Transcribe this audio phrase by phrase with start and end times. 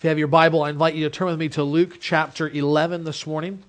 [0.00, 2.48] If you have your Bible, I invite you to turn with me to Luke chapter
[2.48, 3.62] 11 this morning.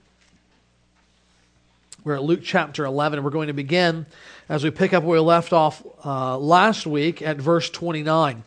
[2.06, 4.06] We're at Luke chapter 11, and we're going to begin
[4.48, 8.46] as we pick up where we left off uh, last week at verse 29.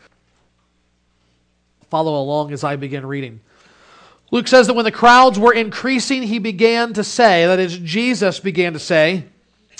[1.90, 3.40] Follow along as I begin reading.
[4.30, 8.40] Luke says that when the crowds were increasing, he began to say, that is, Jesus
[8.40, 9.24] began to say,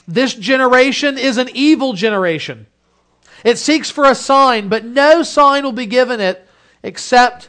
[0.06, 2.66] This generation is an evil generation.
[3.46, 6.46] It seeks for a sign, but no sign will be given it
[6.82, 7.48] except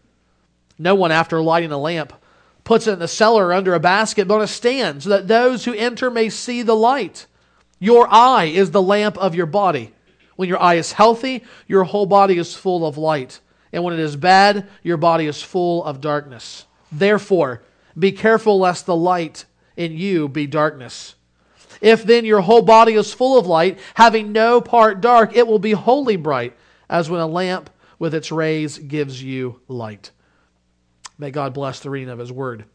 [0.81, 2.11] No one, after lighting a lamp,
[2.63, 5.65] puts it in a cellar under a basket, but on a stand, so that those
[5.65, 7.27] who enter may see the light.
[7.77, 9.93] Your eye is the lamp of your body.
[10.37, 13.41] When your eye is healthy, your whole body is full of light.
[13.71, 16.65] And when it is bad, your body is full of darkness.
[16.91, 17.61] Therefore,
[17.97, 19.45] be careful lest the light
[19.77, 21.13] in you be darkness.
[21.79, 25.59] If then your whole body is full of light, having no part dark, it will
[25.59, 26.57] be wholly bright,
[26.89, 27.69] as when a lamp
[27.99, 30.09] with its rays gives you light.
[31.21, 32.65] May God bless the reading of His Word.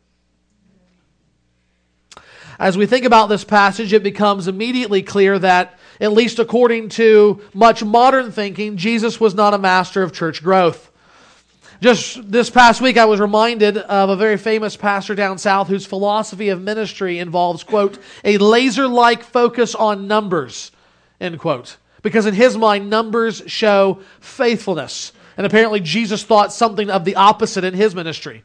[2.61, 7.43] As we think about this passage, it becomes immediately clear that, at least according to
[7.53, 10.93] much modern thinking, Jesus was not a master of church growth.
[11.81, 15.85] Just this past week, I was reminded of a very famous pastor down south whose
[15.85, 20.71] philosophy of ministry involves, quote, a laser like focus on numbers,
[21.21, 21.79] end quote.
[22.01, 25.11] Because in his mind, numbers show faithfulness.
[25.37, 28.43] And apparently, Jesus thought something of the opposite in his ministry.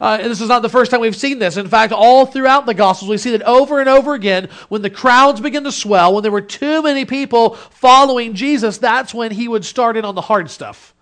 [0.00, 1.56] Uh, and this is not the first time we've seen this.
[1.56, 4.90] In fact, all throughout the Gospels, we see that over and over again, when the
[4.90, 9.48] crowds begin to swell, when there were too many people following Jesus, that's when he
[9.48, 10.94] would start in on the hard stuff.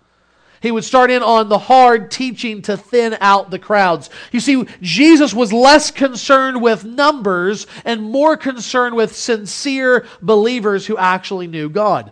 [0.59, 4.09] He would start in on the hard teaching to thin out the crowds.
[4.31, 10.97] You see, Jesus was less concerned with numbers and more concerned with sincere believers who
[10.97, 12.11] actually knew God.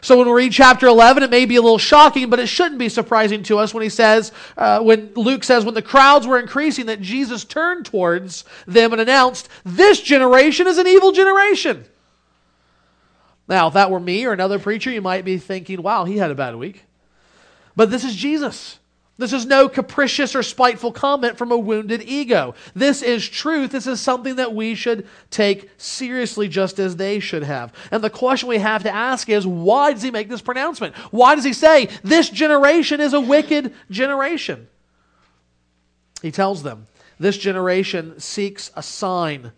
[0.00, 2.78] So when we read chapter 11, it may be a little shocking, but it shouldn't
[2.78, 6.38] be surprising to us when he says, uh, when Luke says, when the crowds were
[6.38, 11.84] increasing, that Jesus turned towards them and announced, This generation is an evil generation.
[13.48, 16.30] Now, if that were me or another preacher, you might be thinking, wow, he had
[16.30, 16.84] a bad week.
[17.74, 18.78] But this is Jesus.
[19.18, 22.54] This is no capricious or spiteful comment from a wounded ego.
[22.74, 23.72] This is truth.
[23.72, 27.74] This is something that we should take seriously just as they should have.
[27.90, 30.94] And the question we have to ask is why does he make this pronouncement?
[31.10, 34.68] Why does he say this generation is a wicked generation?
[36.22, 36.86] He tells them
[37.18, 39.50] this generation seeks a sign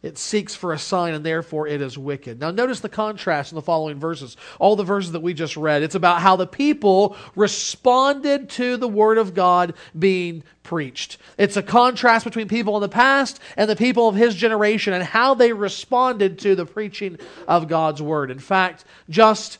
[0.00, 2.38] it seeks for a sign, and therefore it is wicked.
[2.38, 4.36] Now, notice the contrast in the following verses.
[4.60, 5.82] All the verses that we just read.
[5.82, 11.18] It's about how the people responded to the word of God being preached.
[11.36, 15.02] It's a contrast between people in the past and the people of his generation and
[15.02, 18.30] how they responded to the preaching of God's word.
[18.30, 19.58] In fact, just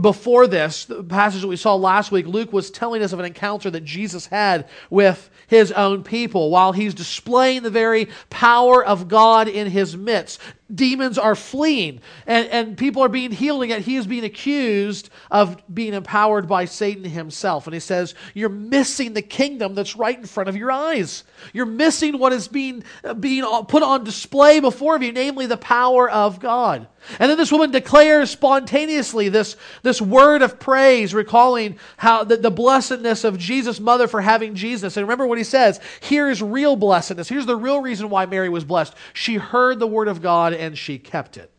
[0.00, 3.26] before this, the passage that we saw last week, Luke was telling us of an
[3.26, 9.08] encounter that Jesus had with his own people while he's displaying the very power of
[9.08, 10.40] God in his midst
[10.72, 15.10] demons are fleeing and, and people are being healed, and yet he is being accused
[15.30, 17.66] of being empowered by Satan himself.
[17.66, 21.24] And he says, You're missing the kingdom that's right in front of your eyes.
[21.52, 25.56] You're missing what is being, uh, being uh, put on display before you, namely the
[25.56, 26.86] power of God.
[27.18, 32.50] And then this woman declares spontaneously this, this word of praise, recalling how the, the
[32.50, 34.96] blessedness of Jesus' mother for having Jesus.
[34.96, 37.28] And remember what he says here is real blessedness.
[37.28, 38.94] Here's the real reason why Mary was blessed.
[39.12, 41.50] She heard the word of God and she kept it.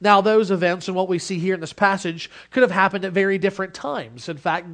[0.00, 3.12] Now, those events and what we see here in this passage could have happened at
[3.12, 4.28] very different times.
[4.28, 4.66] In fact,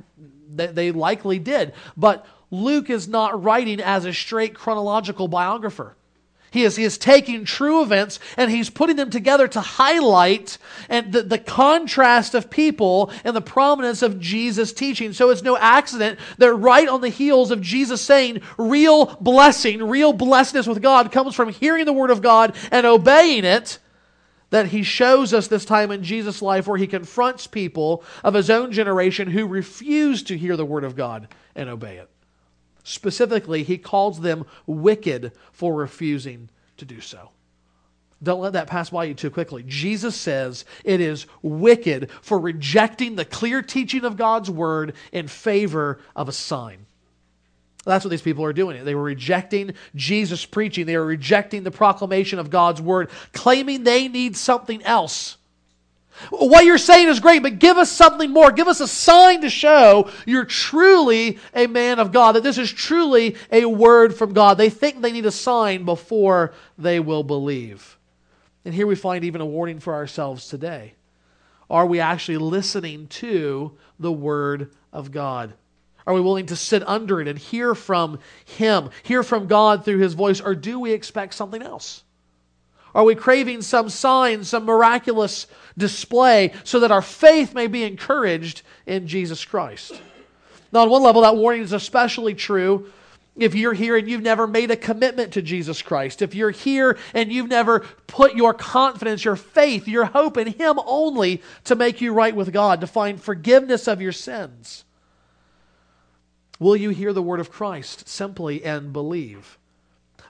[0.49, 1.73] they likely did.
[1.97, 5.97] But Luke is not writing as a straight chronological biographer.
[6.51, 10.59] He is, he is taking true events and he's putting them together to highlight
[10.89, 15.13] and the, the contrast of people and the prominence of Jesus' teaching.
[15.13, 20.13] So it's no accident that right on the heels of Jesus saying real blessing, real
[20.13, 23.79] blessedness with God comes from hearing the word of God and obeying it,
[24.51, 28.49] that he shows us this time in Jesus' life where he confronts people of his
[28.49, 32.09] own generation who refuse to hear the word of God and obey it.
[32.89, 37.31] Specifically, he calls them wicked for refusing to do so.
[38.23, 39.65] Don't let that pass by you too quickly.
[39.67, 45.99] Jesus says it is wicked for rejecting the clear teaching of God's word in favor
[46.15, 46.87] of a sign.
[47.85, 48.85] That's what these people are doing.
[48.85, 50.87] They were rejecting Jesus' preaching.
[50.87, 55.39] They were rejecting the proclamation of God's word, claiming they need something else.
[56.31, 58.51] What you're saying is great, but give us something more.
[58.51, 62.73] Give us a sign to show you're truly a man of God, that this is
[62.73, 64.59] truly a word from God.
[64.59, 67.99] They think they need a sign before they will believe.
[68.65, 70.95] And here we find even a warning for ourselves today.
[71.69, 75.55] Are we actually listening to the word of God?
[76.07, 79.99] Are we willing to sit under it and hear from Him, hear from God through
[79.99, 82.05] His voice, or do we expect something else?
[82.95, 88.63] Are we craving some sign, some miraculous display, so that our faith may be encouraged
[88.87, 90.01] in Jesus Christ?
[90.73, 92.91] Now, on one level, that warning is especially true
[93.37, 96.99] if you're here and you've never made a commitment to Jesus Christ, if you're here
[97.15, 102.01] and you've never put your confidence, your faith, your hope in Him only to make
[102.01, 104.85] you right with God, to find forgiveness of your sins.
[106.59, 109.59] Will you hear the word of Christ simply and believe?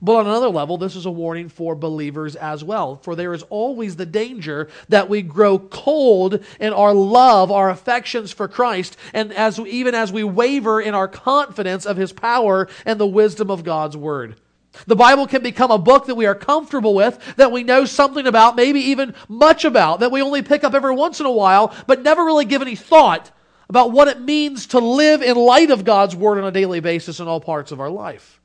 [0.02, 2.96] But on another level, this is a warning for believers as well.
[2.96, 8.32] For there is always the danger that we grow cold in our love, our affections
[8.32, 13.00] for Christ, and as even as we waver in our confidence of his power and
[13.00, 14.36] the wisdom of God's word.
[14.86, 18.26] The Bible can become a book that we are comfortable with, that we know something
[18.26, 21.74] about, maybe even much about, that we only pick up every once in a while,
[21.86, 23.30] but never really give any thought
[23.68, 27.20] about what it means to live in light of God's Word on a daily basis
[27.20, 28.40] in all parts of our life.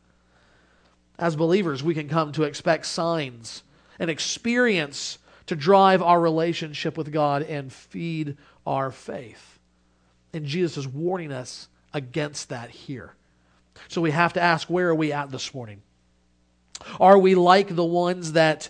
[1.21, 3.61] As believers, we can come to expect signs
[3.99, 9.59] and experience to drive our relationship with God and feed our faith.
[10.33, 13.13] And Jesus is warning us against that here.
[13.87, 15.83] So we have to ask where are we at this morning?
[16.99, 18.69] Are we like the ones that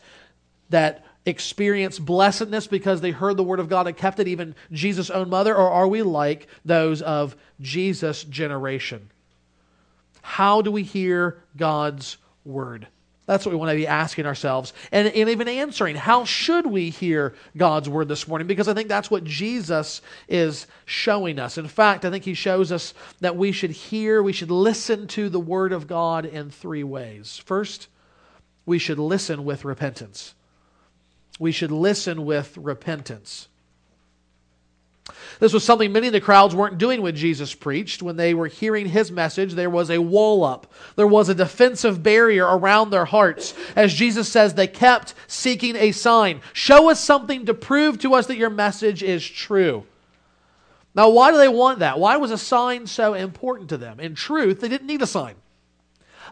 [0.70, 5.10] that experience blessedness because they heard the word of God and kept it, even Jesus'
[5.10, 5.56] own mother?
[5.56, 9.10] Or are we like those of Jesus' generation?
[10.22, 12.88] How do we hear God's word?
[13.28, 15.96] That's what we want to be asking ourselves and, and even answering.
[15.96, 18.48] How should we hear God's word this morning?
[18.48, 21.58] Because I think that's what Jesus is showing us.
[21.58, 25.30] In fact, I think he shows us that we should hear, we should listen to
[25.30, 27.42] the word of God in three ways.
[27.46, 27.88] First,
[28.66, 30.34] we should listen with repentance
[31.42, 33.48] we should listen with repentance.
[35.40, 38.02] This was something many of the crowds weren't doing when Jesus preached.
[38.02, 40.72] When they were hearing his message, there was a wall up.
[40.96, 43.54] There was a defensive barrier around their hearts.
[43.76, 46.42] As Jesus says, they kept seeking a sign.
[46.54, 49.86] Show us something to prove to us that your message is true.
[50.94, 52.00] Now, why do they want that?
[52.00, 54.00] Why was a sign so important to them?
[54.00, 55.36] In truth, they didn't need a sign.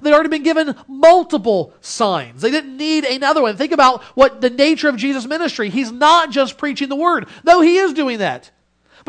[0.02, 2.42] They'd already been given multiple signs.
[2.42, 3.58] They didn't need another one.
[3.58, 5.70] Think about what the nature of Jesus' ministry.
[5.70, 8.52] He's not just preaching the word, though he is doing that.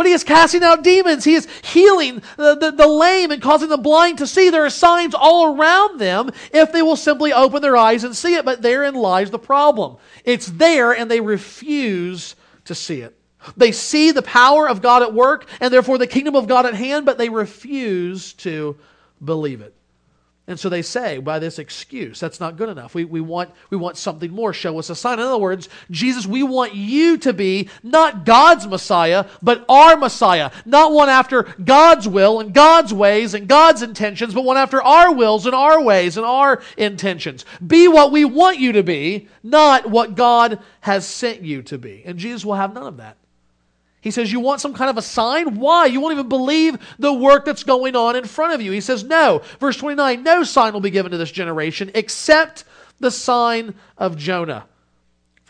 [0.00, 1.24] But he is casting out demons.
[1.24, 4.48] He is healing the, the, the, lame and causing the blind to see.
[4.48, 8.34] There are signs all around them if they will simply open their eyes and see
[8.34, 8.46] it.
[8.46, 9.98] But therein lies the problem.
[10.24, 13.14] It's there and they refuse to see it.
[13.58, 16.72] They see the power of God at work and therefore the kingdom of God at
[16.72, 18.78] hand, but they refuse to
[19.22, 19.74] believe it.
[20.50, 22.92] And so they say by this excuse, that's not good enough.
[22.92, 24.52] We, we, want, we want something more.
[24.52, 25.20] Show us a sign.
[25.20, 30.50] In other words, Jesus, we want you to be not God's Messiah, but our Messiah.
[30.66, 35.14] Not one after God's will and God's ways and God's intentions, but one after our
[35.14, 37.44] wills and our ways and our intentions.
[37.64, 42.02] Be what we want you to be, not what God has sent you to be.
[42.04, 43.19] And Jesus will have none of that.
[44.00, 45.56] He says, You want some kind of a sign?
[45.56, 45.86] Why?
[45.86, 48.72] You won't even believe the work that's going on in front of you.
[48.72, 49.42] He says, No.
[49.58, 52.64] Verse 29 No sign will be given to this generation except
[52.98, 54.66] the sign of Jonah.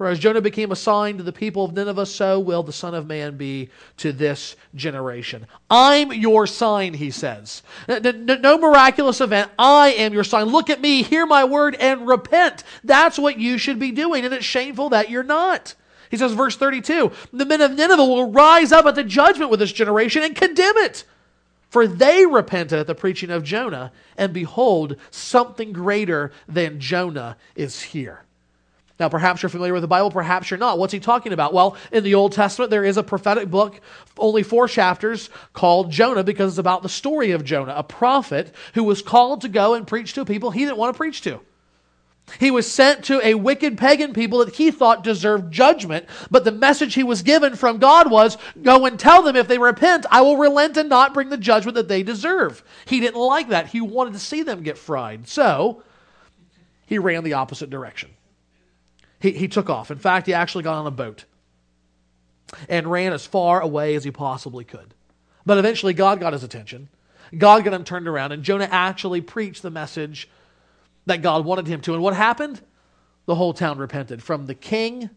[0.01, 2.95] For as Jonah became a sign to the people of Nineveh, so will the Son
[2.95, 5.47] of Man be to this generation.
[5.69, 7.63] I'm your sign, he says.
[7.87, 9.51] No miraculous event.
[9.59, 10.47] I am your sign.
[10.47, 12.65] Look at me, hear my word, and repent.
[12.83, 15.75] That's what you should be doing, and it's shameful that you're not.
[16.11, 19.61] He says, verse 32 The men of Nineveh will rise up at the judgment with
[19.61, 21.05] this generation and condemn it.
[21.71, 27.81] For they repented at the preaching of Jonah, and behold, something greater than Jonah is
[27.81, 28.25] here.
[28.99, 30.79] Now, perhaps you're familiar with the Bible, perhaps you're not.
[30.79, 31.55] What's he talking about?
[31.55, 33.81] Well, in the Old Testament, there is a prophetic book,
[34.19, 38.83] only four chapters, called Jonah, because it's about the story of Jonah, a prophet who
[38.85, 41.41] was called to go and preach to people he didn't want to preach to.
[42.39, 46.53] He was sent to a wicked pagan people that he thought deserved judgment, but the
[46.53, 50.21] message he was given from God was go and tell them if they repent, I
[50.21, 52.63] will relent and not bring the judgment that they deserve.
[52.87, 53.69] He didn't like that.
[53.69, 55.29] He wanted to see them get fried.
[55.29, 55.83] So
[56.87, 58.11] he ran the opposite direction.
[59.19, 59.91] He, he took off.
[59.91, 61.25] In fact, he actually got on a boat
[62.69, 64.95] and ran as far away as he possibly could.
[65.47, 66.89] But eventually, God got his attention.
[67.37, 70.29] God got him turned around, and Jonah actually preached the message
[71.11, 71.95] that God wanted him to.
[71.95, 72.61] And what happened?
[73.27, 75.11] The whole town repented, from the king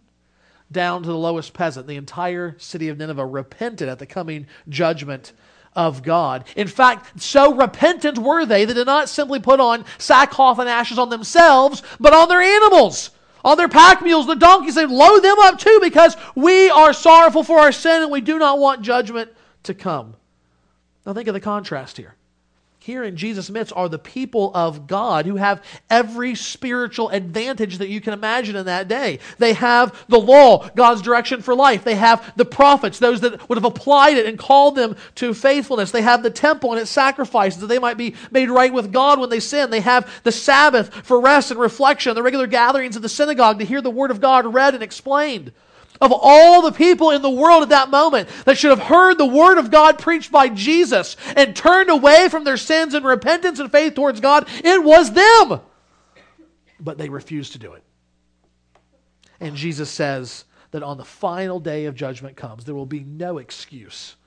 [0.72, 1.88] down to the lowest peasant.
[1.88, 5.34] The entire city of Nineveh repented at the coming judgment
[5.76, 6.46] of God.
[6.56, 10.68] In fact, so repentant were they, that they did not simply put on sackcloth and
[10.68, 13.12] ashes on themselves, but on their animals,
[13.46, 14.76] on their pack mules, the donkeys.
[14.76, 18.40] They load them up too because we are sorrowful for our sin and we do
[18.40, 19.32] not want judgment
[19.64, 20.16] to come.
[21.06, 22.16] Now think of the contrast here
[22.84, 27.88] here in Jesus' midst are the people of God who have every spiritual advantage that
[27.88, 29.20] you can imagine in that day.
[29.38, 31.86] They have the law, God's direction for life.
[31.86, 35.92] They have the prophets, those that would have applied it and called them to faithfulness.
[35.92, 39.18] They have the temple and its sacrifices that they might be made right with God
[39.18, 39.70] when they sin.
[39.70, 43.66] They have the Sabbath for rest and reflection, the regular gatherings of the synagogue to
[43.66, 45.54] hear the Word of God read and explained
[46.04, 49.26] of all the people in the world at that moment that should have heard the
[49.26, 53.72] word of God preached by Jesus and turned away from their sins in repentance and
[53.72, 55.62] faith towards God, it was them.
[56.80, 57.84] But they refused to do it.
[59.40, 63.38] And Jesus says that on the final day of judgment comes, there will be no
[63.38, 64.18] excuse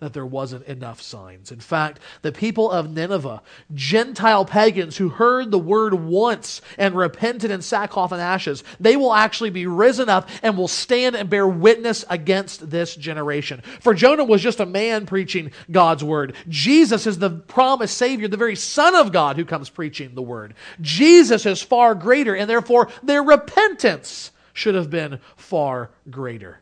[0.00, 1.50] that there wasn't enough signs.
[1.52, 7.50] In fact, the people of Nineveh, Gentile pagans who heard the word once and repented
[7.50, 11.46] in sackcloth and ashes, they will actually be risen up and will stand and bear
[11.46, 13.62] witness against this generation.
[13.80, 16.34] For Jonah was just a man preaching God's word.
[16.48, 20.54] Jesus is the promised Savior, the very Son of God who comes preaching the word.
[20.80, 26.60] Jesus is far greater, and therefore their repentance should have been far greater.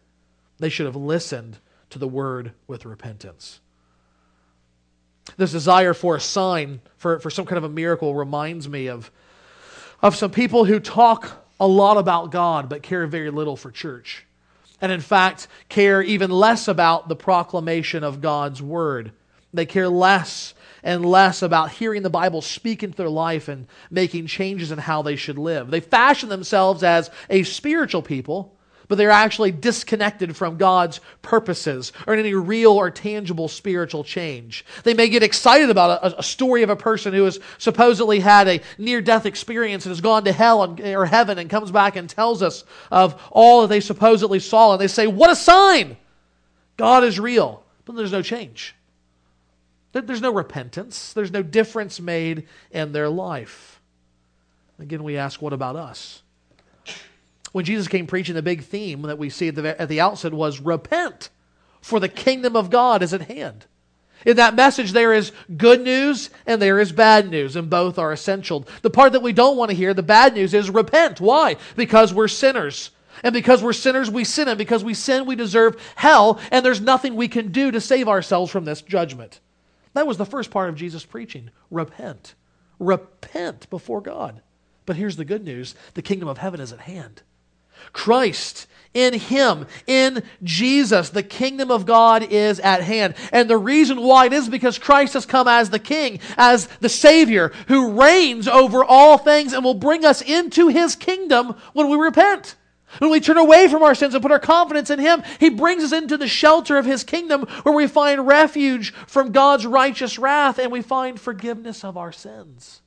[0.58, 1.58] They should have listened
[1.92, 3.60] to the word with repentance.
[5.36, 9.10] This desire for a sign, for, for some kind of a miracle, reminds me of,
[10.02, 14.26] of some people who talk a lot about God but care very little for church.
[14.80, 19.12] And in fact, care even less about the proclamation of God's word.
[19.54, 24.26] They care less and less about hearing the Bible speak into their life and making
[24.26, 25.70] changes in how they should live.
[25.70, 28.56] They fashion themselves as a spiritual people,
[28.92, 34.66] but they're actually disconnected from God's purposes or any real or tangible spiritual change.
[34.84, 38.48] They may get excited about a, a story of a person who has supposedly had
[38.48, 41.96] a near death experience and has gone to hell and, or heaven and comes back
[41.96, 44.72] and tells us of all that they supposedly saw.
[44.72, 45.96] And they say, What a sign!
[46.76, 47.64] God is real.
[47.86, 48.74] But there's no change.
[49.92, 51.14] There's no repentance.
[51.14, 53.80] There's no difference made in their life.
[54.78, 56.20] Again, we ask, what about us?
[57.52, 60.32] When Jesus came preaching, the big theme that we see at the, at the outset
[60.32, 61.30] was repent,
[61.80, 63.66] for the kingdom of God is at hand.
[64.24, 68.12] In that message, there is good news and there is bad news, and both are
[68.12, 68.66] essential.
[68.82, 71.20] The part that we don't want to hear, the bad news, is repent.
[71.20, 71.56] Why?
[71.76, 72.90] Because we're sinners.
[73.22, 74.48] And because we're sinners, we sin.
[74.48, 78.08] And because we sin, we deserve hell, and there's nothing we can do to save
[78.08, 79.40] ourselves from this judgment.
[79.94, 81.50] That was the first part of Jesus' preaching.
[81.70, 82.34] Repent.
[82.78, 84.40] Repent before God.
[84.86, 87.22] But here's the good news the kingdom of heaven is at hand.
[87.92, 93.14] Christ, in Him, in Jesus, the kingdom of God is at hand.
[93.32, 96.88] And the reason why it is because Christ has come as the King, as the
[96.88, 101.96] Savior, who reigns over all things and will bring us into His kingdom when we
[101.96, 102.56] repent.
[102.98, 105.82] When we turn away from our sins and put our confidence in Him, He brings
[105.82, 110.58] us into the shelter of His kingdom where we find refuge from God's righteous wrath
[110.58, 112.81] and we find forgiveness of our sins.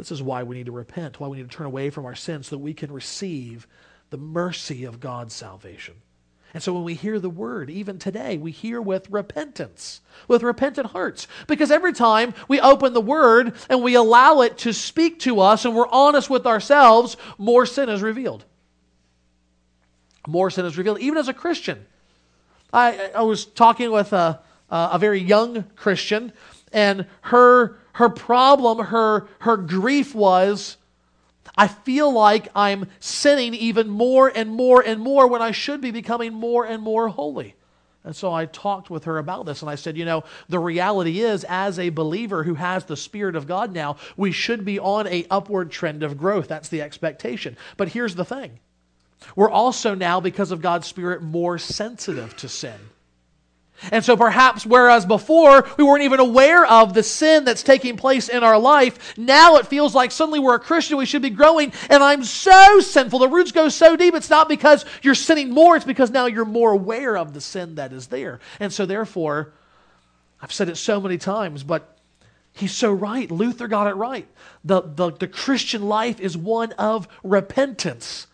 [0.00, 2.14] This is why we need to repent, why we need to turn away from our
[2.14, 3.66] sins so that we can receive
[4.08, 5.92] the mercy of God's salvation.
[6.54, 10.86] And so when we hear the word, even today, we hear with repentance, with repentant
[10.86, 11.28] hearts.
[11.46, 15.66] Because every time we open the word and we allow it to speak to us
[15.66, 18.46] and we're honest with ourselves, more sin is revealed.
[20.26, 21.84] More sin is revealed, even as a Christian.
[22.72, 24.40] I, I was talking with a,
[24.70, 26.32] a very young Christian,
[26.72, 30.76] and her her problem, her, her grief was
[31.56, 35.90] I feel like I'm sinning even more and more and more when I should be
[35.90, 37.54] becoming more and more holy.
[38.02, 41.20] And so I talked with her about this and I said, you know, the reality
[41.20, 45.06] is as a believer who has the spirit of God now, we should be on
[45.06, 46.48] a upward trend of growth.
[46.48, 47.58] That's the expectation.
[47.76, 48.58] But here's the thing.
[49.36, 52.80] We're also now because of God's spirit more sensitive to sin.
[53.90, 58.28] And so perhaps whereas before we weren't even aware of the sin that's taking place
[58.28, 61.72] in our life, now it feels like suddenly we're a Christian, we should be growing,
[61.88, 63.20] and I'm so sinful.
[63.20, 64.14] The roots go so deep.
[64.14, 67.76] It's not because you're sinning more, it's because now you're more aware of the sin
[67.76, 68.40] that is there.
[68.58, 69.52] And so therefore,
[70.42, 71.96] I've said it so many times, but
[72.52, 73.30] he's so right.
[73.30, 74.26] Luther got it right.
[74.64, 78.26] The, the, the Christian life is one of repentance.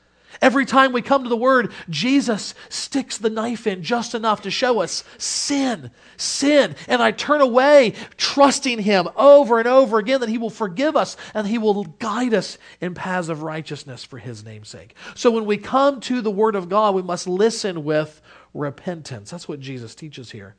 [0.42, 4.50] Every time we come to the Word, Jesus sticks the knife in just enough to
[4.50, 6.76] show us sin, sin.
[6.88, 11.16] And I turn away, trusting Him over and over again that He will forgive us
[11.34, 14.94] and He will guide us in paths of righteousness for His name's sake.
[15.14, 18.20] So when we come to the Word of God, we must listen with
[18.52, 19.30] repentance.
[19.30, 20.54] That's what Jesus teaches here.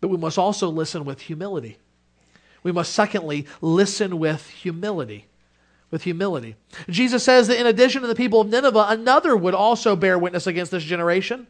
[0.00, 1.78] But we must also listen with humility.
[2.62, 5.26] We must, secondly, listen with humility
[5.94, 6.56] with humility.
[6.88, 10.48] Jesus says that in addition to the people of Nineveh, another would also bear witness
[10.48, 11.46] against this generation.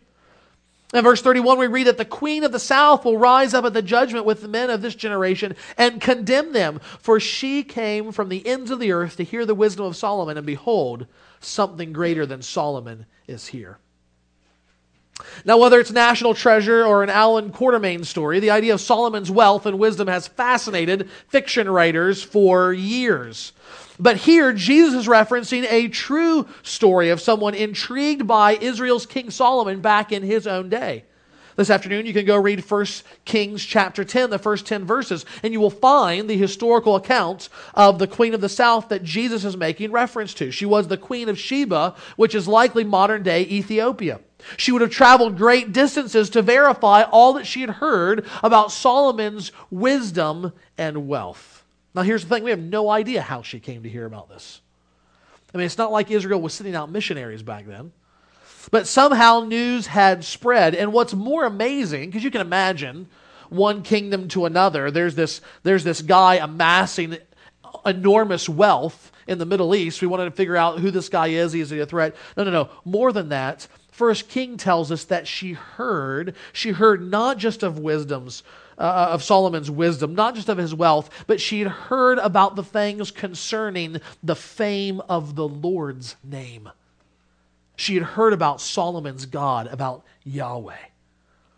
[0.92, 3.72] In verse 31, we read that the queen of the south will rise up at
[3.72, 8.28] the judgment with the men of this generation and condemn them, for she came from
[8.28, 11.06] the ends of the earth to hear the wisdom of Solomon, and behold,
[11.40, 13.78] something greater than Solomon is here.
[15.46, 19.64] Now, whether it's National Treasure or an Allan Quatermain story, the idea of Solomon's wealth
[19.64, 23.52] and wisdom has fascinated fiction writers for years.
[23.98, 29.80] But here, Jesus is referencing a true story of someone intrigued by Israel's King Solomon
[29.80, 31.04] back in his own day.
[31.56, 32.86] This afternoon, you can go read 1
[33.24, 38.00] Kings chapter 10, the first 10 verses, and you will find the historical account of
[38.00, 40.50] the Queen of the South that Jesus is making reference to.
[40.50, 44.18] She was the Queen of Sheba, which is likely modern day Ethiopia.
[44.56, 49.52] She would have traveled great distances to verify all that she had heard about Solomon's
[49.70, 51.53] wisdom and wealth.
[51.94, 54.60] Now, here's the thing we have no idea how she came to hear about this.
[55.54, 57.92] I mean, it's not like Israel was sending out missionaries back then.
[58.70, 60.74] But somehow news had spread.
[60.74, 63.08] And what's more amazing, because you can imagine
[63.50, 67.18] one kingdom to another, there's this, there's this guy amassing
[67.86, 70.00] enormous wealth in the Middle East.
[70.00, 71.54] We wanted to figure out who this guy is.
[71.54, 72.16] Is he a threat?
[72.36, 72.68] No, no, no.
[72.84, 77.78] More than that, First King tells us that she heard, she heard not just of
[77.78, 78.42] wisdom's
[78.78, 82.64] uh, of Solomon's wisdom, not just of his wealth, but she had heard about the
[82.64, 86.68] things concerning the fame of the Lord's name.
[87.76, 90.76] She had heard about Solomon's God, about Yahweh.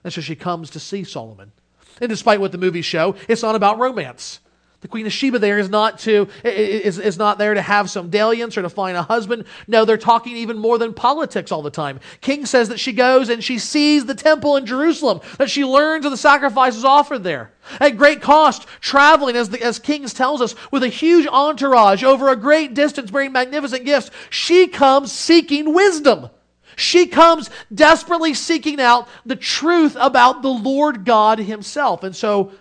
[0.04, 1.52] And so she comes to see Solomon.
[2.00, 4.40] And despite what the movies show, it's not about romance.
[4.86, 8.08] The Queen of Sheba there is not to is, is not there to have some
[8.08, 9.46] dalliance or to find a husband.
[9.66, 11.99] No, they're talking even more than politics all the time.
[12.20, 16.04] King says that she goes and she sees the temple in Jerusalem, that she learns
[16.04, 17.50] of the sacrifices offered there.
[17.80, 22.28] At great cost, traveling, as, the, as Kings tells us, with a huge entourage over
[22.28, 26.30] a great distance, bearing magnificent gifts, she comes seeking wisdom.
[26.76, 32.04] She comes desperately seeking out the truth about the Lord God Himself.
[32.04, 32.52] And so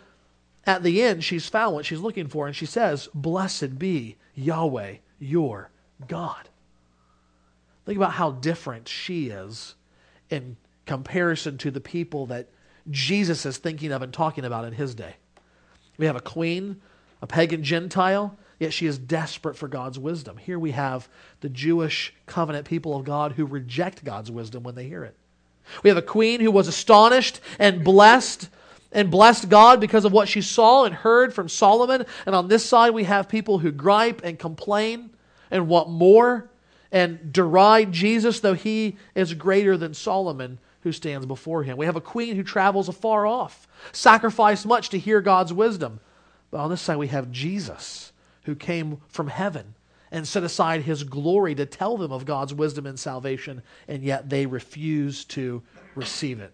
[0.65, 4.95] at the end, she's found what she's looking for, and she says, Blessed be Yahweh,
[5.19, 5.69] your
[6.07, 6.49] God.
[7.85, 9.75] Think about how different she is
[10.29, 12.47] in comparison to the people that
[12.89, 15.15] Jesus is thinking of and talking about in his day.
[15.97, 16.81] We have a queen,
[17.21, 20.37] a pagan Gentile, yet she is desperate for God's wisdom.
[20.37, 21.07] Here we have
[21.41, 25.15] the Jewish covenant people of God who reject God's wisdom when they hear it.
[25.83, 28.49] We have a queen who was astonished and blessed
[28.95, 32.05] and blessed God because of what she saw and heard from Solomon.
[32.25, 35.11] And on this side, we have people who gripe and complain
[35.51, 36.49] and want more
[36.91, 41.77] and deride Jesus, though he is greater than Solomon who stands before him.
[41.77, 45.99] We have a queen who travels afar off, sacrificed much to hear God's wisdom.
[46.49, 49.75] But on this side, we have Jesus who came from heaven
[50.09, 54.29] and set aside his glory to tell them of God's wisdom and salvation, and yet
[54.29, 55.63] they refuse to
[55.95, 56.53] receive it.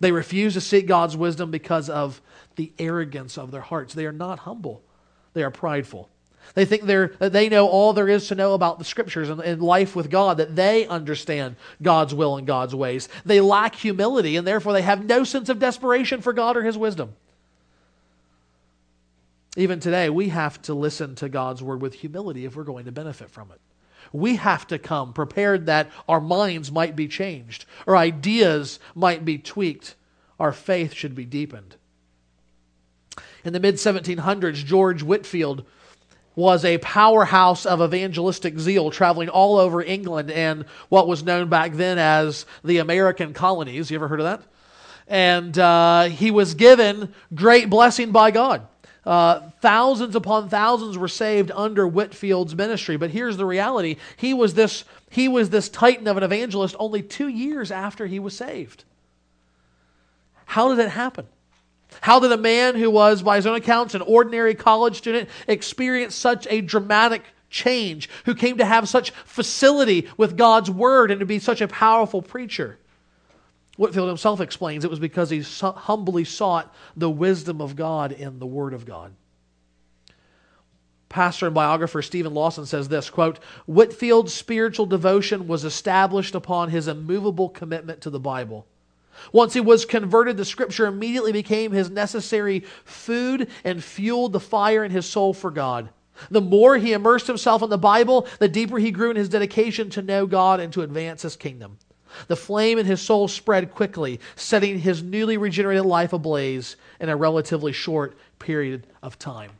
[0.00, 2.20] They refuse to seek God's wisdom because of
[2.56, 3.94] the arrogance of their hearts.
[3.94, 4.82] They are not humble,
[5.32, 6.08] they are prideful.
[6.52, 9.62] They think they're, they know all there is to know about the scriptures and, and
[9.62, 13.08] life with God, that they understand God's will and God's ways.
[13.24, 16.76] They lack humility, and therefore they have no sense of desperation for God or His
[16.76, 17.14] wisdom.
[19.56, 22.92] Even today, we have to listen to God's word with humility if we're going to
[22.92, 23.60] benefit from it
[24.14, 29.36] we have to come prepared that our minds might be changed, our ideas might be
[29.38, 29.96] tweaked,
[30.38, 31.74] our faith should be deepened.
[33.44, 35.64] In the mid 1700s, George Whitefield
[36.36, 41.72] was a powerhouse of evangelistic zeal, traveling all over England and what was known back
[41.72, 43.90] then as the American colonies.
[43.90, 44.42] You ever heard of that?
[45.08, 48.66] And uh, he was given great blessing by God.
[49.06, 52.96] Uh, thousands upon thousands were saved under Whitefield's ministry.
[52.96, 57.02] But here's the reality he was this, he was this titan of an evangelist only
[57.02, 58.84] two years after he was saved.
[60.46, 61.26] How did it happen?
[62.00, 66.14] How did a man who was, by his own accounts, an ordinary college student experience
[66.14, 71.26] such a dramatic change, who came to have such facility with God's word and to
[71.26, 72.78] be such a powerful preacher?
[73.76, 78.46] Whitefield himself explains it was because he humbly sought the wisdom of God in the
[78.46, 79.14] Word of God.
[81.08, 86.88] pastor and biographer Steven Lawson says this quote, Whitefield's spiritual devotion was established upon his
[86.88, 88.66] immovable commitment to the Bible.
[89.32, 94.84] Once he was converted, the scripture immediately became his necessary food and fueled the fire
[94.84, 95.88] in his soul for God.
[96.30, 99.90] The more he immersed himself in the Bible, the deeper he grew in his dedication
[99.90, 101.78] to know God and to advance his kingdom.
[102.28, 107.16] The flame in his soul spread quickly, setting his newly regenerated life ablaze in a
[107.16, 109.50] relatively short period of time.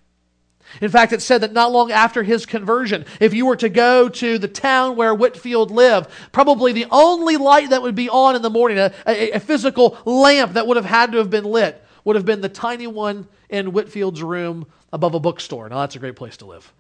[0.81, 4.09] In fact, it said that not long after his conversion, if you were to go
[4.09, 8.43] to the town where Whitefield lived, probably the only light that would be on in
[8.43, 11.83] the morning, a, a, a, physical lamp that would have had to have been lit,
[12.05, 15.69] would have been the tiny one in Whitefield's room above a bookstore.
[15.69, 16.73] Now, that's a great place to live.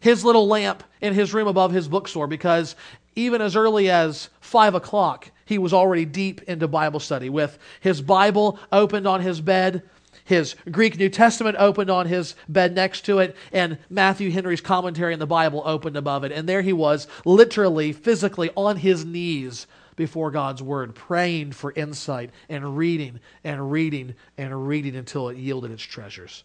[0.00, 2.76] His little lamp in his room above his bookstore, because
[3.14, 8.02] even as early as 5 o'clock, he was already deep into Bible study with his
[8.02, 9.82] Bible opened on his bed
[10.24, 15.12] his Greek New Testament opened on his bed next to it, and Matthew Henry's commentary
[15.12, 16.30] in the Bible opened above it.
[16.30, 22.30] And there he was, literally, physically on his knees before God's Word, praying for insight
[22.48, 26.44] and reading and reading and reading until it yielded its treasures.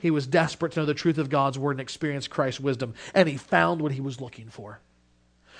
[0.00, 3.28] He was desperate to know the truth of God's Word and experience Christ's wisdom, and
[3.28, 4.80] he found what he was looking for.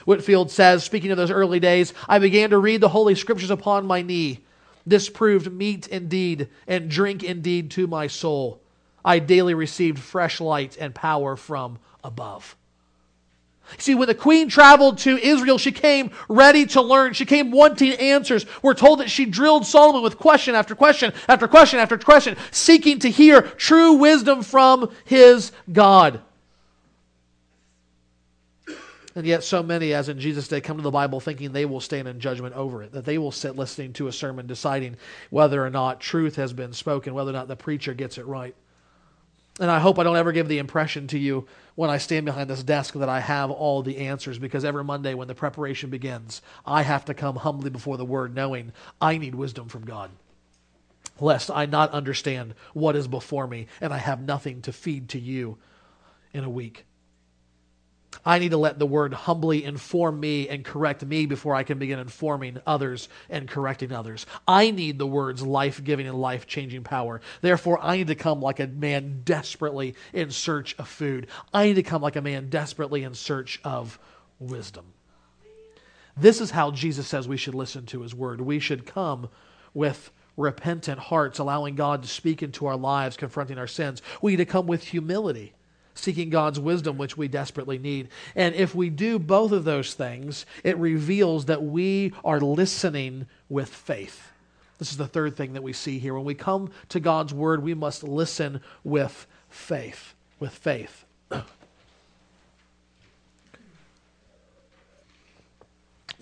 [0.05, 3.87] Whitefield says, speaking of those early days, I began to read the Holy Scriptures upon
[3.87, 4.41] my knee
[4.89, 8.61] this proved meat indeed and drink indeed to my soul.
[9.05, 12.57] I daily received fresh light and power from above.
[13.77, 17.13] See, when the queen traveled to Israel, she came ready to learn.
[17.13, 18.47] She came wanting answers.
[18.63, 22.99] We're told that she drilled Solomon with question after question after question after question, seeking
[23.01, 26.23] to hear true wisdom from his God.
[29.19, 31.81] And yet, so many, as in Jesus' day, come to the Bible thinking they will
[31.81, 34.97] stand in judgment over it, that they will sit listening to a sermon, deciding
[35.29, 38.55] whether or not truth has been spoken, whether or not the preacher gets it right.
[39.59, 42.49] And I hope I don't ever give the impression to you when I stand behind
[42.49, 46.41] this desk that I have all the answers, because every Monday when the preparation begins,
[46.65, 50.13] I have to come humbly before the Word, knowing I need wisdom from God,
[51.19, 55.19] lest I not understand what is before me and I have nothing to feed to
[55.19, 55.59] you
[56.33, 56.85] in a week.
[58.25, 61.79] I need to let the word humbly inform me and correct me before I can
[61.79, 64.27] begin informing others and correcting others.
[64.47, 67.21] I need the word's life giving and life changing power.
[67.41, 71.29] Therefore, I need to come like a man desperately in search of food.
[71.53, 73.99] I need to come like a man desperately in search of
[74.39, 74.87] wisdom.
[76.17, 78.41] This is how Jesus says we should listen to his word.
[78.41, 79.29] We should come
[79.73, 84.03] with repentant hearts, allowing God to speak into our lives, confronting our sins.
[84.23, 85.53] We need to come with humility
[85.99, 88.09] seeking God's wisdom, which we desperately need.
[88.35, 93.69] And if we do both of those things, it reveals that we are listening with
[93.69, 94.31] faith.
[94.79, 96.15] This is the third thing that we see here.
[96.15, 100.15] When we come to God's word, we must listen with faith.
[100.39, 101.05] With faith.
[101.33, 101.43] now,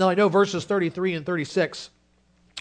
[0.09, 1.91] I know verses 33 and 36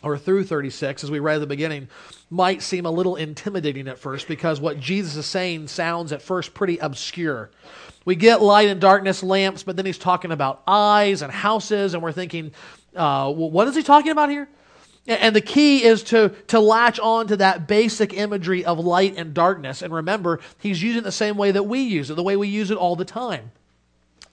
[0.05, 1.89] or through 36, as we read at the beginning,
[2.29, 6.53] might seem a little intimidating at first because what Jesus is saying sounds at first
[6.53, 7.49] pretty obscure.
[8.05, 12.03] We get light and darkness lamps, but then he's talking about eyes and houses, and
[12.03, 12.51] we're thinking,
[12.95, 14.47] uh, what is he talking about here?
[15.07, 19.33] And the key is to, to latch on to that basic imagery of light and
[19.33, 19.81] darkness.
[19.81, 22.47] And remember, he's using it the same way that we use it, the way we
[22.47, 23.51] use it all the time.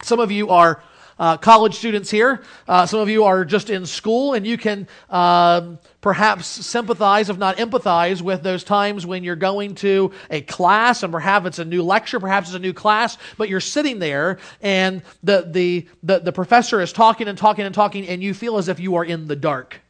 [0.02, 0.82] Some of you are
[1.22, 2.42] uh, college students here.
[2.66, 7.38] Uh, some of you are just in school, and you can um, perhaps sympathize, if
[7.38, 11.64] not empathize, with those times when you're going to a class, and perhaps it's a
[11.64, 16.18] new lecture, perhaps it's a new class, but you're sitting there, and the, the, the,
[16.18, 19.04] the professor is talking and talking and talking, and you feel as if you are
[19.04, 19.80] in the dark.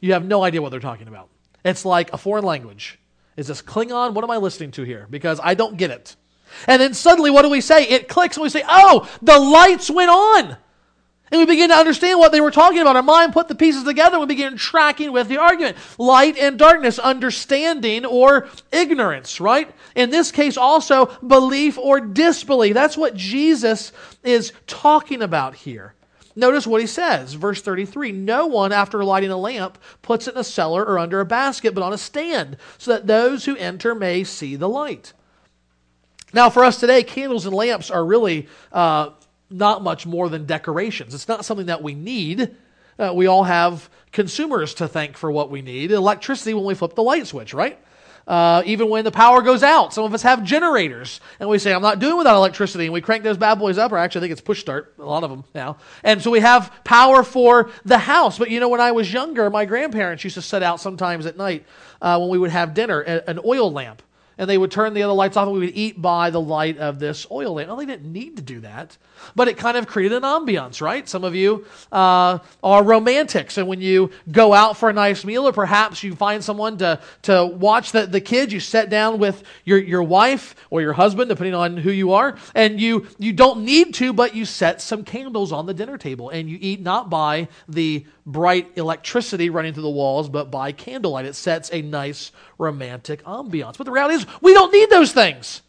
[0.00, 1.28] You have no idea what they're talking about.
[1.64, 2.98] It's like a foreign language.
[3.36, 4.14] Is this Klingon?
[4.14, 5.06] What am I listening to here?
[5.08, 6.16] Because I don't get it.
[6.66, 7.84] And then suddenly, what do we say?
[7.84, 10.56] It clicks, and we say, Oh, the lights went on.
[11.32, 12.96] And we begin to understand what they were talking about.
[12.96, 14.16] Our mind put the pieces together.
[14.16, 15.76] And we begin tracking with the argument.
[15.96, 19.72] Light and darkness, understanding or ignorance, right?
[19.94, 22.74] In this case, also belief or disbelief.
[22.74, 23.92] That's what Jesus
[24.24, 25.94] is talking about here.
[26.34, 30.40] Notice what he says, verse 33 No one, after lighting a lamp, puts it in
[30.40, 33.94] a cellar or under a basket, but on a stand, so that those who enter
[33.94, 35.12] may see the light.
[36.32, 39.10] Now, for us today, candles and lamps are really uh,
[39.50, 41.14] not much more than decorations.
[41.14, 42.56] It's not something that we need.
[42.98, 45.90] Uh, we all have consumers to thank for what we need.
[45.90, 47.78] Electricity when we flip the light switch, right?
[48.26, 51.72] Uh, even when the power goes out, some of us have generators, and we say,
[51.72, 53.90] "I'm not doing without electricity," and we crank those bad boys up.
[53.90, 54.94] Or actually, I think it's push start.
[54.98, 58.38] A lot of them now, and so we have power for the house.
[58.38, 61.36] But you know, when I was younger, my grandparents used to set out sometimes at
[61.38, 61.64] night
[62.02, 64.02] uh, when we would have dinner an oil lamp
[64.40, 66.78] and they would turn the other lights off and we would eat by the light
[66.78, 67.68] of this oil lamp.
[67.68, 68.96] No, they didn't need to do that,
[69.36, 71.06] but it kind of created an ambiance, right?
[71.06, 75.46] Some of you uh, are romantics, and when you go out for a nice meal,
[75.46, 79.44] or perhaps you find someone to, to watch the, the kids, you sit down with
[79.66, 83.62] your, your wife or your husband, depending on who you are, and you, you don't
[83.62, 87.10] need to, but you set some candles on the dinner table, and you eat not
[87.10, 91.26] by the bright electricity running through the walls, but by candlelight.
[91.26, 93.76] It sets a nice romantic ambiance.
[93.76, 95.62] But the reality is, we don't need those things.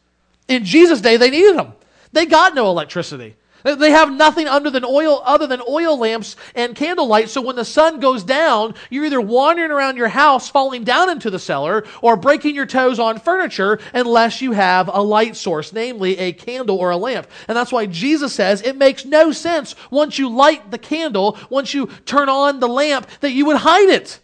[0.48, 1.74] In Jesus' day, they needed them.
[2.12, 3.36] They got no electricity.
[3.64, 7.30] They have nothing under than oil, other than oil lamps and candlelight.
[7.30, 11.30] So when the sun goes down, you're either wandering around your house, falling down into
[11.30, 16.18] the cellar, or breaking your toes on furniture unless you have a light source, namely
[16.18, 17.28] a candle or a lamp.
[17.48, 21.74] And that's why Jesus says it makes no sense once you light the candle, once
[21.74, 24.20] you turn on the lamp, that you would hide it.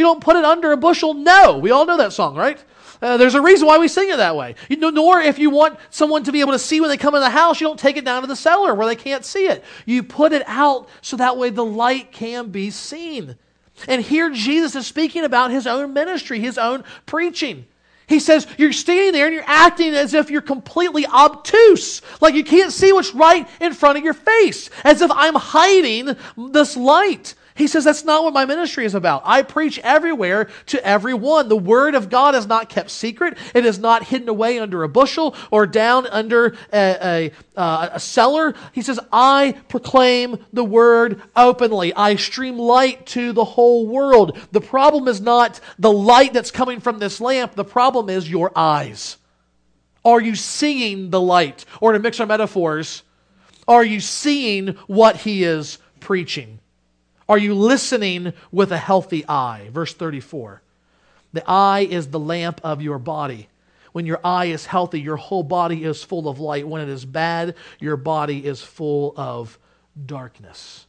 [0.00, 1.12] You don't put it under a bushel.
[1.12, 1.58] No.
[1.58, 2.58] We all know that song, right?
[3.02, 4.54] Uh, there's a reason why we sing it that way.
[4.70, 7.14] You know, nor if you want someone to be able to see when they come
[7.14, 9.46] in the house, you don't take it down to the cellar where they can't see
[9.46, 9.62] it.
[9.84, 13.36] You put it out so that way the light can be seen.
[13.86, 17.66] And here Jesus is speaking about his own ministry, his own preaching.
[18.06, 22.44] He says, You're standing there and you're acting as if you're completely obtuse, like you
[22.44, 27.34] can't see what's right in front of your face, as if I'm hiding this light.
[27.54, 29.22] He says, That's not what my ministry is about.
[29.24, 31.48] I preach everywhere to everyone.
[31.48, 34.88] The word of God is not kept secret, it is not hidden away under a
[34.88, 38.54] bushel or down under a, a, uh, a cellar.
[38.72, 41.92] He says, I proclaim the word openly.
[41.94, 44.38] I stream light to the whole world.
[44.52, 48.52] The problem is not the light that's coming from this lamp, the problem is your
[48.54, 49.16] eyes.
[50.04, 51.64] Are you seeing the light?
[51.80, 53.02] Or to mix our metaphors,
[53.68, 56.59] are you seeing what he is preaching?
[57.30, 59.68] Are you listening with a healthy eye?
[59.72, 60.62] Verse 34.
[61.32, 63.48] The eye is the lamp of your body.
[63.92, 66.66] When your eye is healthy, your whole body is full of light.
[66.66, 69.60] When it is bad, your body is full of
[70.06, 70.88] darkness.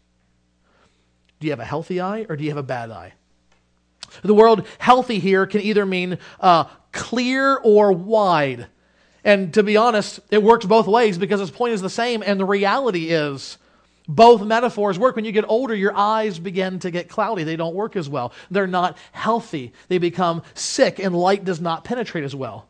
[1.39, 3.13] Do you have a healthy eye or do you have a bad eye?
[4.23, 8.65] The word healthy here can either mean uh, clear or wide.
[9.23, 12.39] And to be honest, it works both ways because its point is the same, and
[12.39, 13.59] the reality is
[14.15, 15.15] both metaphors work.
[15.15, 17.43] When you get older, your eyes begin to get cloudy.
[17.43, 18.33] They don't work as well.
[18.49, 19.73] They're not healthy.
[19.87, 22.67] They become sick, and light does not penetrate as well.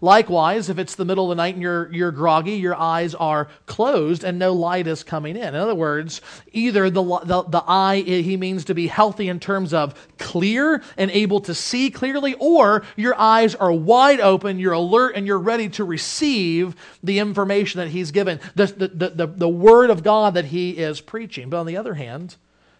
[0.00, 3.48] Likewise, if it's the middle of the night and you're, you're groggy, your eyes are
[3.66, 5.48] closed and no light is coming in.
[5.48, 6.20] In other words,
[6.52, 10.82] either the, the, the eye, eh, he means to be healthy in terms of clear
[10.96, 15.38] and able to see clearly, or your eyes are wide open, you're alert, and you're
[15.38, 20.34] ready to receive the information that he's given, the, the, the, the word of God
[20.34, 21.50] that he is preaching.
[21.50, 22.36] But on the other hand,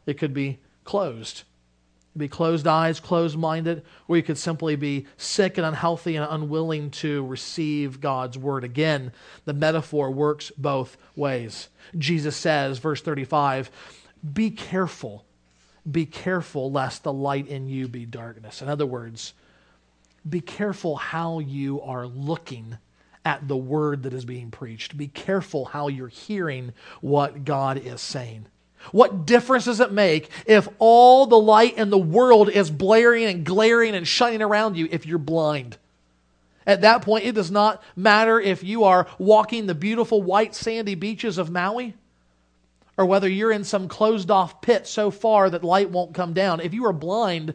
[0.07, 1.45] it could be closed
[2.17, 6.91] be closed eyes, closed minded, or you could simply be sick and unhealthy and unwilling
[6.91, 8.65] to receive God's word.
[8.65, 9.13] Again,
[9.45, 11.69] the metaphor works both ways.
[11.99, 13.71] Jesus says, verse 35,
[14.33, 15.25] be careful,
[15.91, 18.63] be careful lest the light in you be darkness.
[18.63, 19.35] In other words,
[20.29, 22.79] be careful how you are looking
[23.25, 24.97] at the word that is being preached.
[24.97, 28.47] Be careful how you're hearing what God is saying.
[28.93, 33.45] What difference does it make if all the light in the world is blaring and
[33.45, 35.77] glaring and shining around you if you're blind?
[36.67, 40.95] At that point, it does not matter if you are walking the beautiful white sandy
[40.95, 41.95] beaches of Maui
[42.97, 46.61] or whether you're in some closed off pit so far that light won't come down.
[46.61, 47.55] If you are blind,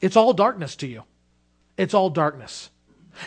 [0.00, 1.02] it's all darkness to you.
[1.76, 2.70] It's all darkness.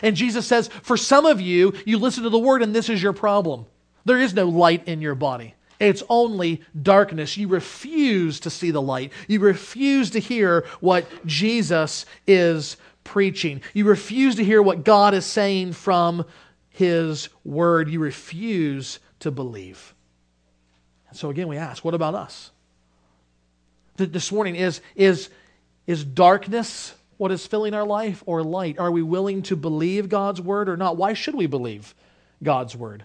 [0.02, 3.02] And Jesus says, for some of you, you listen to the word and this is
[3.02, 3.66] your problem.
[4.04, 5.54] There is no light in your body.
[5.82, 7.36] It's only darkness.
[7.36, 9.12] You refuse to see the light.
[9.26, 13.62] You refuse to hear what Jesus is preaching.
[13.74, 16.24] You refuse to hear what God is saying from
[16.70, 17.88] His Word.
[17.88, 19.94] You refuse to believe.
[21.08, 22.50] And so again, we ask, what about us?
[23.96, 25.28] This morning, is, is,
[25.86, 28.78] is darkness what is filling our life or light?
[28.78, 30.96] Are we willing to believe God's Word or not?
[30.96, 31.94] Why should we believe
[32.42, 33.04] God's Word?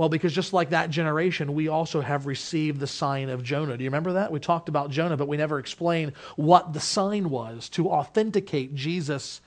[0.00, 3.76] Well, because just like that generation, we also have received the sign of Jonah.
[3.76, 4.32] Do you remember that?
[4.32, 9.42] We talked about Jonah, but we never explained what the sign was to authenticate Jesus'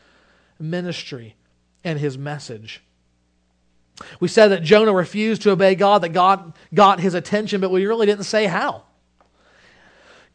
[0.60, 1.36] ministry
[1.84, 2.84] and his message.
[4.20, 7.88] We said that Jonah refused to obey God, that God got his attention, but we
[7.88, 8.84] really didn't say how.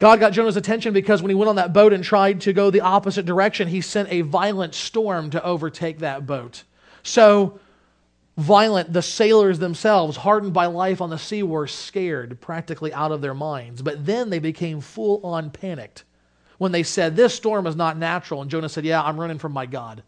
[0.00, 2.72] God got Jonah's attention because when he went on that boat and tried to go
[2.72, 6.64] the opposite direction, he sent a violent storm to overtake that boat.
[7.04, 7.60] So,
[8.38, 13.20] violent, the sailors themselves, hardened by life on the sea, were scared, practically out of
[13.20, 13.82] their minds.
[13.82, 16.04] But then they became full on panicked
[16.56, 18.40] when they said, This storm is not natural.
[18.40, 20.04] And Jonah said, Yeah, I'm running from my God.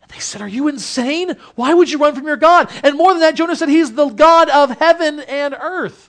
[0.00, 1.36] And they said, Are you insane?
[1.56, 2.70] Why would you run from your God?
[2.84, 6.08] And more than that, Jonah said, He's the God of heaven and earth.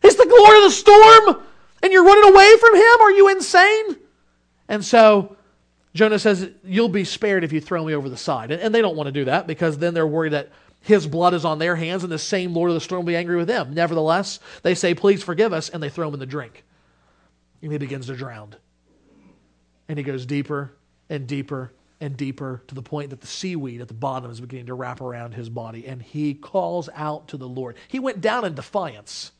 [0.00, 1.44] He's the Lord of the storm,
[1.82, 3.00] and you're running away from him?
[3.00, 3.96] Are you insane?
[4.68, 5.35] And so
[5.96, 8.50] Jonah says, You'll be spared if you throw me over the side.
[8.52, 11.44] And, they don't want to do that because then they're worried that his blood is
[11.44, 13.74] on their hands and the same Lord of the storm will be angry with them.
[13.74, 16.64] Nevertheless, they say, Please forgive us, and they throw him in the drink.
[17.62, 18.54] And he begins to drown.
[19.88, 20.72] And he goes deeper
[21.08, 24.66] and deeper and deeper to the point that the seaweed at the bottom is beginning
[24.66, 25.86] to wrap around his body.
[25.86, 27.76] And he calls out to the Lord.
[27.88, 29.32] He went down in defiance.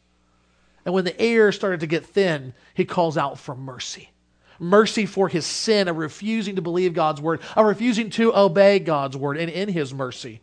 [0.86, 4.10] And when the air started to get thin, he calls out for mercy
[4.58, 9.16] mercy for his sin, of refusing to believe God's word, of refusing to obey God's
[9.16, 9.36] word.
[9.36, 10.40] And in his mercy,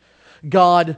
[0.47, 0.97] God,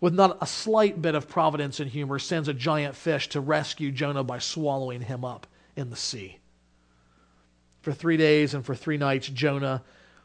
[0.00, 3.90] with not a slight bit of providence and humor, sends a giant fish to rescue
[3.90, 6.38] Jonah by swallowing him up in the sea.
[7.82, 9.82] For three days and for three nights, Jonah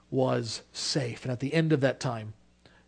[0.09, 1.23] was safe.
[1.23, 2.33] And at the end of that time,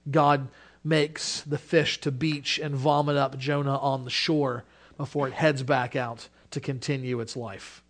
[0.09, 0.47] God
[0.83, 4.63] makes the fish to beach and vomit up Jonah on the shore
[4.97, 7.83] before it heads back out to continue its life,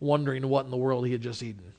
[0.00, 1.72] wondering what in the world he had just eaten.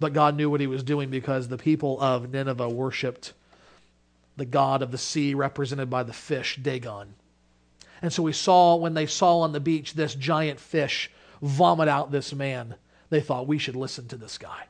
[0.00, 3.32] But God knew what he was doing because the people of Nineveh worshiped
[4.36, 7.14] the god of the sea, represented by the fish, Dagon.
[8.00, 11.10] And so we saw, when they saw on the beach this giant fish
[11.42, 12.76] vomit out this man,
[13.10, 14.66] they thought, we should listen to this guy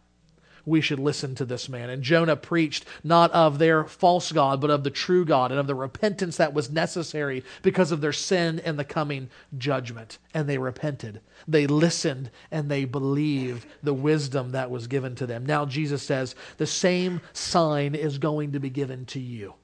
[0.65, 1.91] we should listen to this man.
[1.91, 5.67] And Jonah preached not of their false God, but of the true God and of
[5.67, 10.19] the repentance that was necessary because of their sin and the coming judgment.
[10.35, 11.21] And they repented.
[11.47, 15.47] They listened and they believed the wisdom that was given to them.
[15.47, 19.55] Now, Jesus says, the same sign is going to be given to you.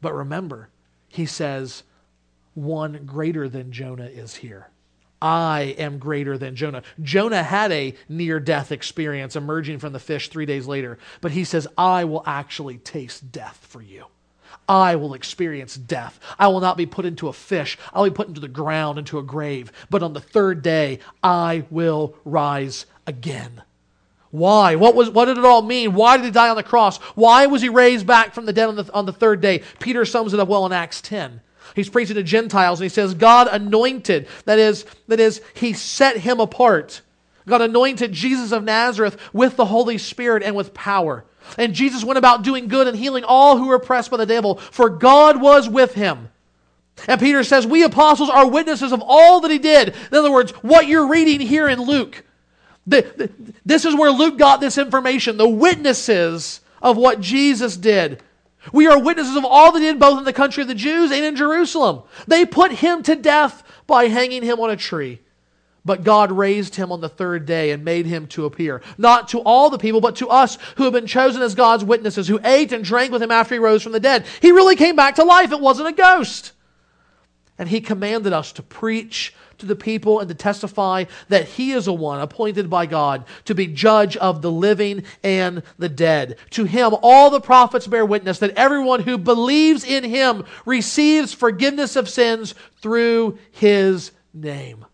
[0.00, 0.68] But remember,
[1.08, 1.84] he says,
[2.54, 4.68] one greater than Jonah is here.
[5.22, 6.82] I am greater than Jonah.
[7.00, 11.44] Jonah had a near death experience emerging from the fish three days later, but he
[11.44, 14.06] says, I will actually taste death for you.
[14.68, 16.18] I will experience death.
[16.38, 17.78] I will not be put into a fish.
[17.92, 19.70] I'll be put into the ground, into a grave.
[19.90, 23.62] But on the third day, I will rise again.
[24.32, 24.74] Why?
[24.74, 25.94] What, was, what did it all mean?
[25.94, 26.96] Why did he die on the cross?
[27.14, 29.62] Why was he raised back from the dead on the, on the third day?
[29.78, 31.42] Peter sums it up well in Acts 10.
[31.74, 34.28] He's preaching to Gentiles and he says, God anointed.
[34.44, 37.02] That is, that is, he set him apart.
[37.46, 41.24] God anointed Jesus of Nazareth with the Holy Spirit and with power.
[41.58, 44.56] And Jesus went about doing good and healing all who were oppressed by the devil,
[44.56, 46.28] for God was with him.
[47.08, 49.88] And Peter says, We apostles are witnesses of all that he did.
[49.88, 52.22] In other words, what you're reading here in Luke.
[52.86, 53.30] The, the,
[53.64, 55.36] this is where Luke got this information.
[55.36, 58.22] The witnesses of what Jesus did.
[58.70, 61.24] We are witnesses of all they did both in the country of the Jews and
[61.24, 62.02] in Jerusalem.
[62.26, 65.20] They put him to death by hanging him on a tree.
[65.84, 69.40] But God raised him on the third day and made him to appear, not to
[69.40, 72.72] all the people, but to us who have been chosen as God's witnesses, who ate
[72.72, 74.24] and drank with him after he rose from the dead.
[74.40, 75.50] He really came back to life.
[75.50, 76.52] It wasn't a ghost.
[77.58, 81.86] And he commanded us to preach to the people and to testify that he is
[81.86, 86.36] a one appointed by God to be judge of the living and the dead.
[86.50, 91.94] To him, all the prophets bear witness that everyone who believes in him receives forgiveness
[91.94, 94.84] of sins through his name.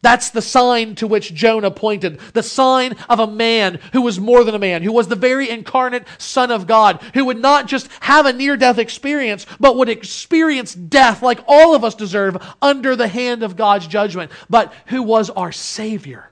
[0.00, 2.20] That's the sign to which Jonah pointed.
[2.32, 5.50] The sign of a man who was more than a man, who was the very
[5.50, 9.88] incarnate Son of God, who would not just have a near death experience, but would
[9.88, 15.02] experience death like all of us deserve under the hand of God's judgment, but who
[15.02, 16.30] was our Savior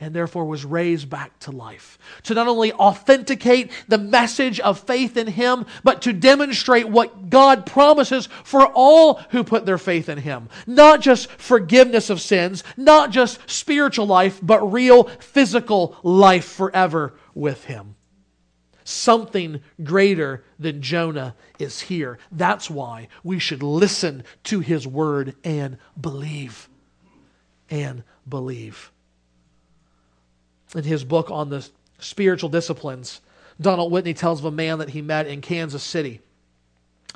[0.00, 1.98] and therefore was raised back to life.
[2.24, 7.66] To not only authenticate the message of faith in Him, but to demonstrate what God
[7.66, 10.48] promises for all who put their faith in Him.
[10.66, 17.64] Not just forgiveness of sins, not just spiritual life, but real physical life forever with
[17.64, 17.96] Him.
[18.86, 22.18] Something greater than Jonah is here.
[22.30, 26.68] That's why we should listen to His word and believe.
[27.70, 28.92] And believe
[30.74, 33.20] in his book on the spiritual disciplines,
[33.60, 36.20] Donald Whitney tells of a man that he met in Kansas City.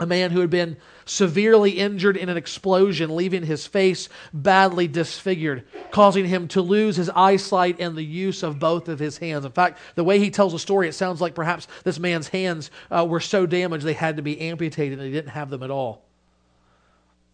[0.01, 5.67] A man who had been severely injured in an explosion, leaving his face badly disfigured,
[5.91, 9.45] causing him to lose his eyesight and the use of both of his hands.
[9.45, 12.71] In fact, the way he tells the story, it sounds like perhaps this man's hands
[12.93, 15.71] uh, were so damaged they had to be amputated and he didn't have them at
[15.71, 16.05] all.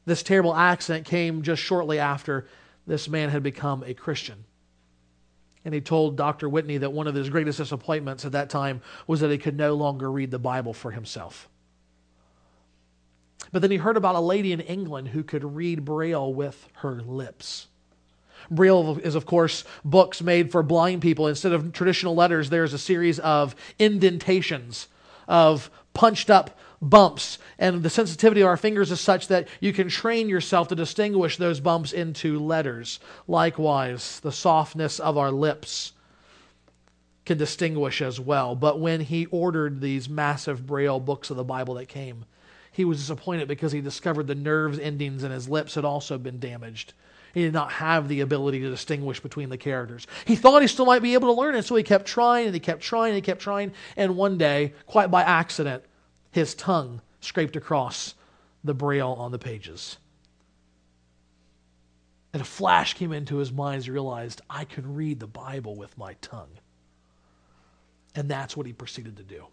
[0.06, 2.46] This terrible accident came just shortly after
[2.86, 4.44] this man had become a Christian.
[5.64, 6.48] And he told Dr.
[6.48, 9.74] Whitney that one of his greatest disappointments at that time was that he could no
[9.74, 11.48] longer read the Bible for himself.
[13.50, 17.00] But then he heard about a lady in England who could read Braille with her
[17.00, 17.68] lips.
[18.50, 21.28] Braille is, of course, books made for blind people.
[21.28, 24.88] Instead of traditional letters, there's a series of indentations,
[25.28, 27.38] of punched up bumps.
[27.58, 31.36] And the sensitivity of our fingers is such that you can train yourself to distinguish
[31.36, 33.00] those bumps into letters.
[33.26, 35.92] Likewise, the softness of our lips
[37.24, 38.54] can distinguish as well.
[38.54, 42.24] But when he ordered these massive Braille books of the Bible that came,
[42.70, 46.38] he was disappointed because he discovered the nerves endings in his lips had also been
[46.38, 46.92] damaged.
[47.32, 50.06] He did not have the ability to distinguish between the characters.
[50.24, 52.54] He thought he still might be able to learn it, so he kept trying and
[52.54, 53.72] he kept trying and he kept trying.
[53.96, 55.84] And one day, quite by accident,
[56.34, 58.14] his tongue scraped across
[58.64, 59.98] the braille on the pages.
[62.32, 65.76] And a flash came into his mind as he realized, I can read the Bible
[65.76, 66.50] with my tongue.
[68.16, 69.44] And that's what he proceeded to do.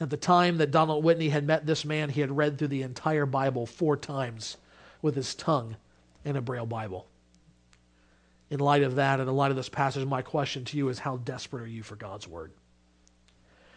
[0.00, 2.82] At the time that Donald Whitney had met this man, he had read through the
[2.82, 4.56] entire Bible four times
[5.00, 5.76] with his tongue
[6.24, 7.06] in a Braille Bible.
[8.50, 10.98] In light of that, and in light of this passage, my question to you is
[10.98, 12.50] how desperate are you for God's Word?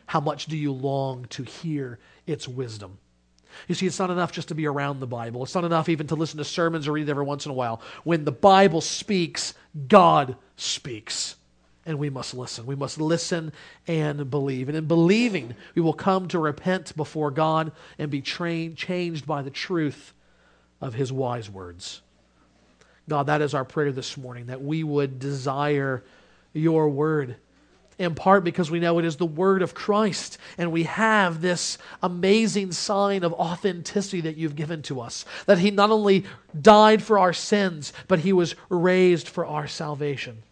[0.07, 2.97] How much do you long to hear its wisdom?
[3.67, 5.43] You see, it's not enough just to be around the Bible.
[5.43, 7.55] It's not enough even to listen to sermons or read it every once in a
[7.55, 7.81] while.
[8.03, 9.53] When the Bible speaks,
[9.87, 11.35] God speaks
[11.85, 12.65] and we must listen.
[12.65, 13.53] We must listen
[13.87, 14.67] and believe.
[14.67, 19.41] And in believing, we will come to repent before God and be trained, changed by
[19.41, 20.13] the truth
[20.81, 22.01] of His wise words.
[23.07, 26.03] God, that is our prayer this morning, that we would desire
[26.53, 27.37] your word.
[27.99, 31.79] In part because we know it is the word of Christ, and we have this
[32.03, 35.25] amazing sign of authenticity that you've given to us.
[35.47, 36.25] That he not only
[36.59, 40.43] died for our sins, but he was raised for our salvation.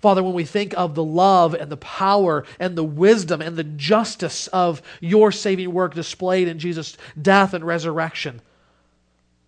[0.00, 3.62] Father, when we think of the love and the power and the wisdom and the
[3.62, 8.40] justice of your saving work displayed in Jesus' death and resurrection,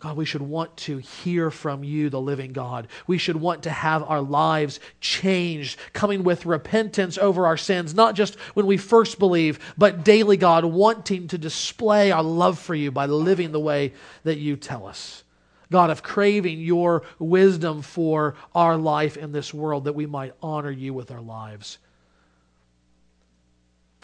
[0.05, 2.89] God, we should want to hear from you, the living God.
[3.07, 8.15] We should want to have our lives changed, coming with repentance over our sins, not
[8.15, 12.91] just when we first believe, but daily, God, wanting to display our love for you
[12.91, 13.95] by living the way
[14.25, 15.25] that you tell us.
[15.73, 20.71] God, of craving your wisdom for our life in this world that we might honor
[20.71, 21.79] you with our lives.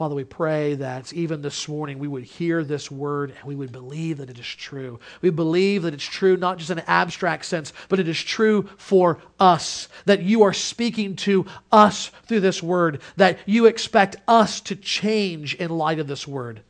[0.01, 3.71] Father, we pray that even this morning we would hear this word and we would
[3.71, 4.99] believe that it is true.
[5.21, 8.67] We believe that it's true not just in an abstract sense, but it is true
[8.79, 9.89] for us.
[10.07, 15.55] That you are speaking to us through this word, that you expect us to change
[15.57, 16.63] in light of this word.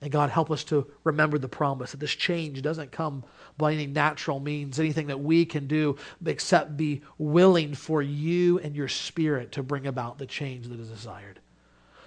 [0.00, 3.22] And God, help us to remember the promise that this change doesn't come
[3.56, 8.74] by any natural means, anything that we can do except be willing for you and
[8.74, 11.38] your spirit to bring about the change that is desired.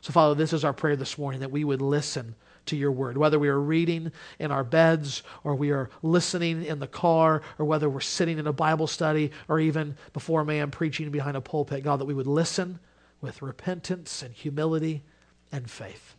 [0.02, 2.36] So, Father, this is our prayer this morning that we would listen
[2.68, 6.80] to your word, whether we are reading in our beds or we are listening in
[6.80, 10.72] the car or whether we're sitting in a Bible study or even before a man
[10.72, 12.80] preaching behind a pulpit, God, that we would listen
[13.22, 15.04] with repentance and humility
[15.52, 16.16] and faith.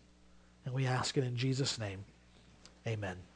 [0.64, 2.04] And we ask it in Jesus' name.
[2.86, 3.29] Amen.